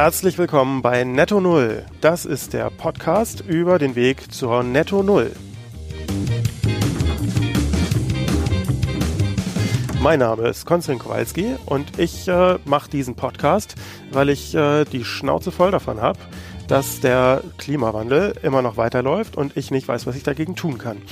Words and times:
Herzlich 0.00 0.38
willkommen 0.38 0.80
bei 0.80 1.02
Netto 1.02 1.40
Null. 1.40 1.84
Das 2.00 2.24
ist 2.24 2.52
der 2.52 2.70
Podcast 2.70 3.40
über 3.40 3.80
den 3.80 3.96
Weg 3.96 4.32
zur 4.32 4.62
Netto 4.62 5.02
Null. 5.02 5.32
Mein 10.00 10.20
Name 10.20 10.46
ist 10.46 10.66
Konstantin 10.66 11.04
Kowalski 11.04 11.56
und 11.66 11.98
ich 11.98 12.28
äh, 12.28 12.60
mache 12.64 12.88
diesen 12.88 13.16
Podcast, 13.16 13.74
weil 14.12 14.28
ich 14.28 14.54
äh, 14.54 14.84
die 14.84 15.04
Schnauze 15.04 15.50
voll 15.50 15.72
davon 15.72 16.00
habe, 16.00 16.20
dass 16.68 17.00
der 17.00 17.42
Klimawandel 17.58 18.34
immer 18.44 18.62
noch 18.62 18.76
weiterläuft 18.76 19.36
und 19.36 19.56
ich 19.56 19.72
nicht 19.72 19.88
weiß, 19.88 20.06
was 20.06 20.14
ich 20.14 20.22
dagegen 20.22 20.54
tun 20.54 20.78
kann. 20.78 21.02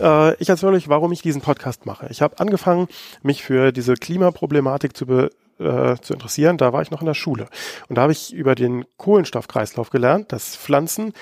Äh, 0.00 0.36
ich 0.36 0.48
erzähle 0.48 0.74
euch, 0.74 0.88
warum 0.88 1.10
ich 1.10 1.22
diesen 1.22 1.42
Podcast 1.42 1.86
mache. 1.86 2.06
Ich 2.08 2.22
habe 2.22 2.38
angefangen, 2.38 2.86
mich 3.20 3.42
für 3.42 3.72
diese 3.72 3.94
Klimaproblematik 3.94 4.96
zu 4.96 5.06
be 5.06 5.30
äh, 5.58 5.96
zu 6.00 6.12
interessieren, 6.12 6.56
da 6.56 6.72
war 6.72 6.82
ich 6.82 6.90
noch 6.90 7.00
in 7.00 7.06
der 7.06 7.14
Schule. 7.14 7.48
Und 7.88 7.96
da 7.96 8.02
habe 8.02 8.12
ich 8.12 8.32
über 8.32 8.54
den 8.54 8.84
Kohlenstoffkreislauf 8.96 9.90
gelernt, 9.90 10.32
dass 10.32 10.56
Pflanzen 10.56 11.12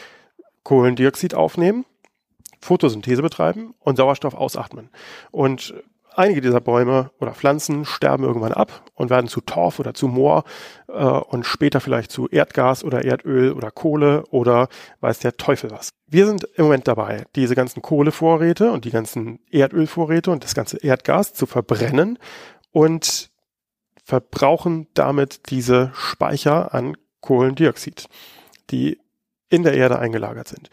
Kohlendioxid 0.62 1.34
aufnehmen, 1.34 1.84
Photosynthese 2.60 3.22
betreiben 3.22 3.74
und 3.78 3.96
Sauerstoff 3.96 4.34
ausatmen. 4.34 4.90
Und 5.30 5.74
einige 6.16 6.40
dieser 6.40 6.60
Bäume 6.60 7.10
oder 7.20 7.32
Pflanzen 7.32 7.84
sterben 7.84 8.24
irgendwann 8.24 8.52
ab 8.52 8.82
und 8.95 9.10
werden 9.10 9.28
zu 9.28 9.40
Torf 9.40 9.78
oder 9.78 9.95
zu 9.95 10.09
Moor 10.09 10.45
äh, 10.88 10.92
und 10.92 11.46
später 11.46 11.80
vielleicht 11.80 12.10
zu 12.10 12.28
Erdgas 12.28 12.82
oder 12.82 13.04
Erdöl 13.04 13.52
oder 13.52 13.70
Kohle 13.70 14.24
oder 14.30 14.68
weiß 15.00 15.20
der 15.20 15.37
Teufel 15.37 15.70
was. 15.70 15.90
Wir 16.06 16.26
sind 16.26 16.45
im 16.56 16.64
Moment 16.64 16.88
dabei, 16.88 17.24
diese 17.37 17.54
ganzen 17.54 17.82
Kohlevorräte 17.82 18.73
und 18.73 18.84
die 18.84 18.90
ganzen 18.90 19.40
Erdölvorräte 19.50 20.30
und 20.30 20.45
das 20.45 20.54
ganze 20.54 20.78
Erdgas 20.78 21.34
zu 21.34 21.46
verbrennen 21.46 22.18
und 22.73 23.30
verbrauchen 24.07 24.87
damit 24.95 25.51
diese 25.51 25.90
Speicher 25.93 26.73
an 26.73 26.96
Kohlendioxid, 27.23 28.09
die 28.71 29.01
in 29.49 29.65
der 29.65 29.74
Erde 29.74 29.99
eingelagert 29.99 30.46
sind. 30.46 30.71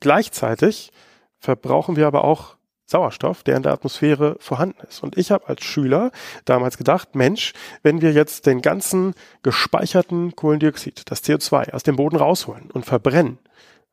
Gleichzeitig 0.00 0.90
verbrauchen 1.38 1.94
wir 1.94 2.08
aber 2.08 2.24
auch 2.24 2.56
Sauerstoff, 2.86 3.44
der 3.44 3.56
in 3.56 3.62
der 3.62 3.72
Atmosphäre 3.72 4.36
vorhanden 4.40 4.80
ist. 4.88 5.00
Und 5.00 5.16
ich 5.16 5.30
habe 5.30 5.46
als 5.46 5.62
Schüler 5.62 6.10
damals 6.44 6.76
gedacht, 6.76 7.14
Mensch, 7.14 7.52
wenn 7.84 8.02
wir 8.02 8.10
jetzt 8.10 8.46
den 8.46 8.62
ganzen 8.62 9.14
gespeicherten 9.44 10.34
Kohlendioxid, 10.34 11.08
das 11.08 11.22
CO2, 11.22 11.72
aus 11.72 11.84
dem 11.84 11.94
Boden 11.94 12.16
rausholen 12.16 12.68
und 12.72 12.84
verbrennen, 12.84 13.38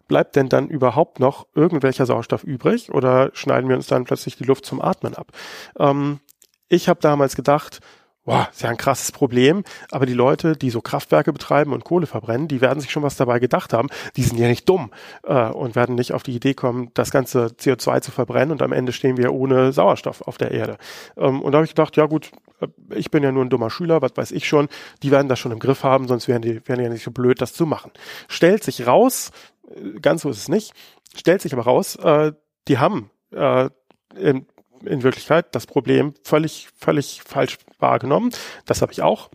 bleibt 0.07 0.35
denn 0.35 0.49
dann 0.49 0.67
überhaupt 0.67 1.19
noch 1.19 1.45
irgendwelcher 1.53 2.07
Sauerstoff 2.07 2.43
übrig 2.43 2.91
oder 2.91 3.29
schneiden 3.33 3.69
wir 3.69 3.75
uns 3.75 3.85
dann 3.85 4.05
plötzlich 4.05 4.35
die 4.35 4.45
Luft 4.45 4.65
zum 4.65 4.81
Atmen 4.81 5.13
ab? 5.13 5.31
Ähm, 5.77 6.19
ich 6.67 6.89
habe 6.89 6.99
damals 6.99 7.35
gedacht, 7.35 7.81
boah, 8.29 8.47
ist 8.51 8.61
ja 8.61 8.69
ein 8.69 8.77
krasses 8.77 9.11
Problem, 9.11 9.63
aber 9.89 10.05
die 10.05 10.13
Leute, 10.13 10.55
die 10.55 10.69
so 10.69 10.81
Kraftwerke 10.81 11.33
betreiben 11.33 11.73
und 11.73 11.83
Kohle 11.83 12.05
verbrennen, 12.05 12.47
die 12.47 12.61
werden 12.61 12.79
sich 12.79 12.91
schon 12.91 13.01
was 13.01 13.15
dabei 13.15 13.39
gedacht 13.39 13.73
haben. 13.73 13.89
Die 14.17 14.21
sind 14.21 14.37
ja 14.37 14.47
nicht 14.47 14.69
dumm 14.69 14.91
äh, 15.23 15.49
und 15.49 15.75
werden 15.75 15.95
nicht 15.95 16.13
auf 16.13 16.21
die 16.21 16.35
Idee 16.35 16.53
kommen, 16.53 16.91
das 16.93 17.09
ganze 17.09 17.47
CO2 17.47 18.01
zu 18.01 18.11
verbrennen 18.11 18.51
und 18.51 18.61
am 18.61 18.71
Ende 18.71 18.91
stehen 18.91 19.17
wir 19.17 19.33
ohne 19.33 19.73
Sauerstoff 19.73 20.21
auf 20.21 20.37
der 20.37 20.51
Erde. 20.51 20.77
Ähm, 21.17 21.41
und 21.41 21.53
da 21.53 21.57
habe 21.57 21.65
ich 21.65 21.71
gedacht, 21.71 21.97
ja 21.97 22.05
gut, 22.05 22.29
äh, 22.61 22.67
ich 22.93 23.09
bin 23.09 23.23
ja 23.23 23.31
nur 23.31 23.43
ein 23.43 23.49
dummer 23.49 23.71
Schüler, 23.71 24.03
was 24.03 24.11
weiß 24.15 24.31
ich 24.31 24.47
schon, 24.47 24.67
die 25.01 25.09
werden 25.09 25.27
das 25.27 25.39
schon 25.39 25.51
im 25.51 25.57
Griff 25.57 25.83
haben, 25.83 26.07
sonst 26.07 26.27
wären 26.27 26.43
die, 26.43 26.61
wären 26.67 26.77
die 26.77 26.85
ja 26.85 26.91
nicht 26.91 27.03
so 27.03 27.09
blöd, 27.09 27.41
das 27.41 27.53
zu 27.53 27.65
machen. 27.65 27.89
Stellt 28.27 28.63
sich 28.63 28.85
raus, 28.85 29.31
äh, 29.75 29.99
ganz 30.01 30.21
so 30.21 30.29
ist 30.29 30.37
es 30.37 30.49
nicht, 30.49 30.73
stellt 31.15 31.41
sich 31.41 31.51
aber 31.51 31.63
raus, 31.63 31.95
äh, 31.95 32.33
die 32.67 32.77
haben 32.77 33.09
äh, 33.31 33.71
in, 34.15 34.45
in 34.85 35.03
Wirklichkeit 35.03 35.53
das 35.55 35.67
Problem 35.67 36.13
völlig, 36.23 36.69
völlig 36.77 37.21
falsch 37.23 37.57
wahrgenommen. 37.79 38.31
Das 38.65 38.81
habe 38.81 38.91
ich 38.91 39.01
auch. 39.01 39.29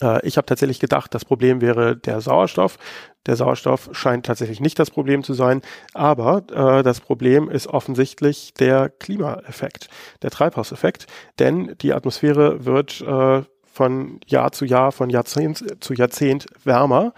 Äh, 0.00 0.26
ich 0.26 0.36
habe 0.36 0.46
tatsächlich 0.46 0.80
gedacht, 0.80 1.14
das 1.14 1.24
Problem 1.24 1.60
wäre 1.60 1.96
der 1.96 2.20
Sauerstoff. 2.20 2.78
Der 3.26 3.36
Sauerstoff 3.36 3.90
scheint 3.92 4.26
tatsächlich 4.26 4.60
nicht 4.60 4.78
das 4.78 4.90
Problem 4.90 5.22
zu 5.22 5.34
sein, 5.34 5.62
aber 5.92 6.44
äh, 6.50 6.82
das 6.82 7.00
Problem 7.00 7.50
ist 7.50 7.66
offensichtlich 7.66 8.54
der 8.54 8.88
Klimaeffekt, 8.88 9.88
der 10.22 10.30
Treibhauseffekt, 10.30 11.06
denn 11.38 11.74
die 11.80 11.92
Atmosphäre 11.92 12.64
wird 12.64 13.00
äh, 13.02 13.42
von 13.70 14.20
Jahr 14.26 14.52
zu 14.52 14.64
Jahr, 14.64 14.92
von 14.92 15.10
Jahrzehnt 15.10 15.82
zu 15.84 15.94
Jahrzehnt 15.94 16.46
wärmer. 16.64 17.12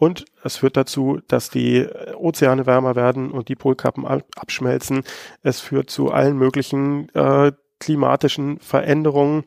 Und 0.00 0.24
es 0.42 0.56
führt 0.56 0.78
dazu, 0.78 1.20
dass 1.28 1.50
die 1.50 1.86
Ozeane 2.16 2.64
wärmer 2.64 2.96
werden 2.96 3.30
und 3.30 3.50
die 3.50 3.54
Polkappen 3.54 4.06
abschmelzen. 4.06 5.04
Es 5.42 5.60
führt 5.60 5.90
zu 5.90 6.10
allen 6.10 6.38
möglichen 6.38 7.10
äh, 7.10 7.52
klimatischen 7.80 8.58
Veränderungen. 8.60 9.44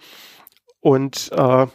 Und 0.79 1.31
äh, 1.33 1.65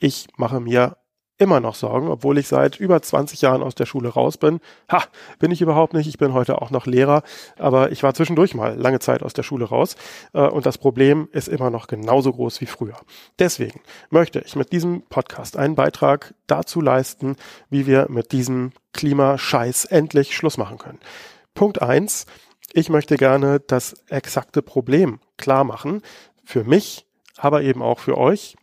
ich 0.00 0.26
mache 0.36 0.58
mir 0.58 0.96
immer 1.38 1.60
noch 1.60 1.74
Sorgen, 1.74 2.08
obwohl 2.08 2.38
ich 2.38 2.48
seit 2.48 2.80
über 2.80 3.00
20 3.02 3.42
Jahren 3.42 3.62
aus 3.62 3.74
der 3.74 3.86
Schule 3.86 4.08
raus 4.08 4.38
bin. 4.38 4.60
Ha, 4.90 5.04
bin 5.38 5.50
ich 5.50 5.60
überhaupt 5.60 5.92
nicht. 5.92 6.06
Ich 6.06 6.18
bin 6.18 6.32
heute 6.32 6.62
auch 6.62 6.70
noch 6.70 6.86
Lehrer, 6.86 7.22
aber 7.58 7.92
ich 7.92 8.02
war 8.02 8.14
zwischendurch 8.14 8.54
mal 8.54 8.74
lange 8.76 9.00
Zeit 9.00 9.22
aus 9.22 9.34
der 9.34 9.42
Schule 9.42 9.66
raus 9.66 9.96
äh, 10.32 10.40
und 10.40 10.66
das 10.66 10.78
Problem 10.78 11.28
ist 11.32 11.48
immer 11.48 11.70
noch 11.70 11.86
genauso 11.88 12.32
groß 12.32 12.60
wie 12.60 12.66
früher. 12.66 12.96
Deswegen 13.38 13.80
möchte 14.10 14.40
ich 14.40 14.56
mit 14.56 14.72
diesem 14.72 15.02
Podcast 15.02 15.56
einen 15.56 15.74
Beitrag 15.74 16.34
dazu 16.46 16.80
leisten, 16.80 17.36
wie 17.68 17.86
wir 17.86 18.06
mit 18.08 18.32
diesem 18.32 18.72
Klimascheiß 18.92 19.84
endlich 19.86 20.34
Schluss 20.34 20.56
machen 20.56 20.78
können. 20.78 21.00
Punkt 21.54 21.82
eins: 21.82 22.26
Ich 22.72 22.88
möchte 22.88 23.16
gerne 23.16 23.60
das 23.60 23.94
exakte 24.08 24.62
Problem 24.62 25.20
klar 25.36 25.64
machen 25.64 26.00
für 26.44 26.64
mich, 26.64 27.06
aber 27.36 27.62
eben 27.62 27.82
auch 27.82 27.98
für 27.98 28.16
euch 28.16 28.56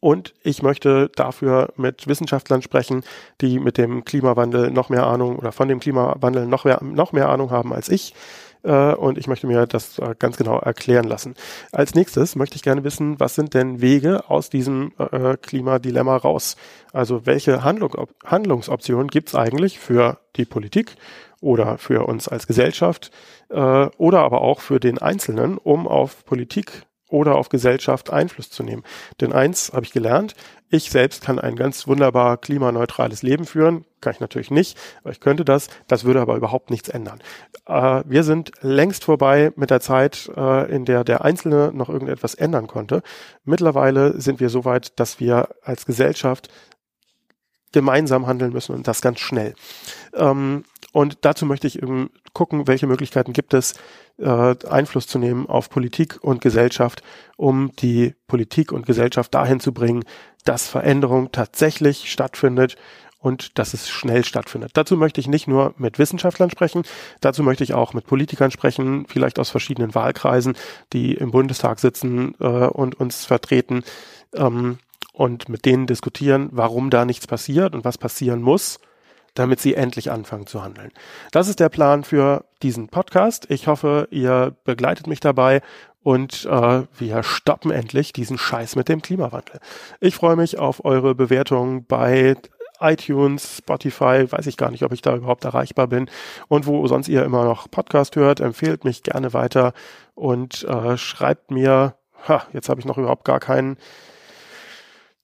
und 0.00 0.34
ich 0.42 0.62
möchte 0.62 1.10
dafür 1.14 1.72
mit 1.76 2.06
Wissenschaftlern 2.06 2.62
sprechen, 2.62 3.02
die 3.40 3.58
mit 3.58 3.78
dem 3.78 4.04
Klimawandel 4.04 4.70
noch 4.70 4.88
mehr 4.88 5.06
Ahnung 5.06 5.36
oder 5.36 5.52
von 5.52 5.68
dem 5.68 5.80
Klimawandel 5.80 6.46
noch 6.46 6.64
mehr, 6.64 6.82
noch 6.82 7.12
mehr 7.12 7.28
Ahnung 7.28 7.50
haben 7.50 7.72
als 7.72 7.88
ich. 7.88 8.14
Äh, 8.62 8.94
und 8.94 9.18
ich 9.18 9.26
möchte 9.26 9.46
mir 9.46 9.66
das 9.66 9.98
äh, 9.98 10.14
ganz 10.18 10.36
genau 10.36 10.58
erklären 10.58 11.06
lassen. 11.06 11.34
Als 11.72 11.94
nächstes 11.94 12.36
möchte 12.36 12.56
ich 12.56 12.62
gerne 12.62 12.84
wissen, 12.84 13.18
was 13.20 13.34
sind 13.34 13.54
denn 13.54 13.80
Wege 13.80 14.28
aus 14.28 14.50
diesem 14.50 14.92
äh, 14.98 15.36
Klimadilemma 15.36 16.16
raus? 16.16 16.56
Also 16.92 17.26
welche 17.26 17.64
Handlung, 17.64 17.94
Handlungsoptionen 18.24 19.08
gibt 19.08 19.28
es 19.28 19.34
eigentlich 19.34 19.78
für 19.78 20.18
die 20.36 20.44
Politik 20.44 20.96
oder 21.40 21.78
für 21.78 22.06
uns 22.06 22.26
als 22.26 22.46
Gesellschaft 22.48 23.12
oder 23.48 24.20
aber 24.20 24.42
auch 24.42 24.60
für 24.60 24.80
den 24.80 24.98
Einzelnen, 24.98 25.56
um 25.56 25.86
auf 25.86 26.24
Politik 26.26 26.82
oder 27.08 27.36
auf 27.36 27.48
Gesellschaft 27.48 28.10
Einfluss 28.10 28.50
zu 28.50 28.62
nehmen. 28.62 28.84
Denn 29.20 29.32
eins 29.32 29.72
habe 29.72 29.84
ich 29.84 29.92
gelernt, 29.92 30.34
ich 30.70 30.90
selbst 30.90 31.22
kann 31.22 31.38
ein 31.38 31.56
ganz 31.56 31.86
wunderbar 31.86 32.36
klimaneutrales 32.36 33.22
Leben 33.22 33.46
führen. 33.46 33.86
Kann 34.00 34.12
ich 34.12 34.20
natürlich 34.20 34.50
nicht, 34.50 34.78
aber 35.00 35.12
ich 35.12 35.20
könnte 35.20 35.44
das. 35.44 35.68
Das 35.86 36.04
würde 36.04 36.20
aber 36.20 36.36
überhaupt 36.36 36.70
nichts 36.70 36.90
ändern. 36.90 37.20
Äh, 37.66 38.02
wir 38.04 38.22
sind 38.22 38.52
längst 38.60 39.04
vorbei 39.04 39.52
mit 39.56 39.70
der 39.70 39.80
Zeit, 39.80 40.30
äh, 40.36 40.70
in 40.70 40.84
der 40.84 41.04
der 41.04 41.24
Einzelne 41.24 41.72
noch 41.72 41.88
irgendetwas 41.88 42.34
ändern 42.34 42.66
konnte. 42.66 43.02
Mittlerweile 43.44 44.20
sind 44.20 44.40
wir 44.40 44.50
so 44.50 44.64
weit, 44.66 44.98
dass 45.00 45.20
wir 45.20 45.48
als 45.62 45.86
Gesellschaft 45.86 46.48
gemeinsam 47.72 48.26
handeln 48.26 48.52
müssen 48.52 48.74
und 48.74 48.88
das 48.88 49.00
ganz 49.00 49.20
schnell. 49.20 49.54
Ähm, 50.14 50.64
und 50.92 51.18
dazu 51.22 51.44
möchte 51.44 51.66
ich 51.66 51.82
eben 51.82 52.10
gucken, 52.32 52.66
welche 52.66 52.86
Möglichkeiten 52.86 53.32
gibt 53.32 53.52
es, 53.52 53.74
äh, 54.18 54.54
Einfluss 54.68 55.06
zu 55.06 55.18
nehmen 55.18 55.46
auf 55.46 55.68
Politik 55.68 56.18
und 56.22 56.40
Gesellschaft, 56.40 57.02
um 57.36 57.72
die 57.76 58.14
Politik 58.26 58.72
und 58.72 58.86
Gesellschaft 58.86 59.34
dahin 59.34 59.60
zu 59.60 59.72
bringen, 59.72 60.04
dass 60.44 60.66
Veränderung 60.66 61.30
tatsächlich 61.30 62.10
stattfindet 62.10 62.76
und 63.20 63.58
dass 63.58 63.74
es 63.74 63.88
schnell 63.88 64.24
stattfindet. 64.24 64.70
Dazu 64.74 64.96
möchte 64.96 65.20
ich 65.20 65.28
nicht 65.28 65.46
nur 65.46 65.74
mit 65.76 65.98
Wissenschaftlern 65.98 66.50
sprechen, 66.50 66.84
dazu 67.20 67.42
möchte 67.42 67.64
ich 67.64 67.74
auch 67.74 67.92
mit 67.92 68.06
Politikern 68.06 68.50
sprechen, 68.50 69.06
vielleicht 69.08 69.38
aus 69.38 69.50
verschiedenen 69.50 69.94
Wahlkreisen, 69.94 70.56
die 70.92 71.14
im 71.14 71.32
Bundestag 71.32 71.80
sitzen 71.80 72.34
äh, 72.40 72.46
und 72.46 72.98
uns 72.98 73.26
vertreten 73.26 73.82
ähm, 74.34 74.78
und 75.12 75.48
mit 75.48 75.66
denen 75.66 75.86
diskutieren, 75.86 76.48
warum 76.52 76.90
da 76.90 77.04
nichts 77.04 77.26
passiert 77.26 77.74
und 77.74 77.84
was 77.84 77.98
passieren 77.98 78.40
muss 78.40 78.78
damit 79.38 79.60
sie 79.60 79.74
endlich 79.74 80.10
anfangen 80.10 80.46
zu 80.46 80.62
handeln. 80.62 80.90
Das 81.30 81.48
ist 81.48 81.60
der 81.60 81.68
Plan 81.68 82.02
für 82.02 82.44
diesen 82.62 82.88
Podcast. 82.88 83.46
Ich 83.50 83.68
hoffe, 83.68 84.08
ihr 84.10 84.56
begleitet 84.64 85.06
mich 85.06 85.20
dabei 85.20 85.62
und 86.02 86.44
äh, 86.46 86.82
wir 86.98 87.22
stoppen 87.22 87.70
endlich 87.70 88.12
diesen 88.12 88.38
Scheiß 88.38 88.74
mit 88.74 88.88
dem 88.88 89.00
Klimawandel. 89.00 89.60
Ich 90.00 90.16
freue 90.16 90.36
mich 90.36 90.58
auf 90.58 90.84
eure 90.84 91.14
Bewertungen 91.14 91.84
bei 91.84 92.36
iTunes, 92.80 93.58
Spotify, 93.58 94.30
weiß 94.30 94.46
ich 94.46 94.56
gar 94.56 94.70
nicht, 94.70 94.84
ob 94.84 94.92
ich 94.92 95.02
da 95.02 95.14
überhaupt 95.14 95.44
erreichbar 95.44 95.86
bin 95.88 96.08
und 96.48 96.66
wo 96.66 96.86
sonst 96.86 97.08
ihr 97.08 97.24
immer 97.24 97.44
noch 97.44 97.70
Podcast 97.70 98.16
hört, 98.16 98.40
empfehlt 98.40 98.84
mich 98.84 99.02
gerne 99.02 99.32
weiter 99.32 99.72
und 100.14 100.64
äh, 100.64 100.96
schreibt 100.96 101.50
mir, 101.50 101.94
ha, 102.26 102.42
jetzt 102.52 102.68
habe 102.68 102.80
ich 102.80 102.86
noch 102.86 102.98
überhaupt 102.98 103.24
gar 103.24 103.40
keinen 103.40 103.78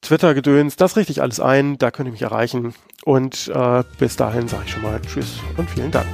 Twitter-Gedöns, 0.05 0.77
das 0.77 0.97
richte 0.97 1.13
ich 1.13 1.23
alles 1.23 1.41
ein, 1.41 1.79
da 1.79 1.91
könnt 1.91 2.09
ihr 2.09 2.13
mich 2.13 2.23
erreichen. 2.23 2.75
Und 3.05 3.49
äh, 3.55 3.83
bis 3.99 4.17
dahin 4.17 4.49
sage 4.49 4.65
ich 4.67 4.73
schon 4.73 4.83
mal 4.83 5.01
Tschüss 5.01 5.41
und 5.57 5.69
vielen 5.69 5.91
Dank. 5.91 6.09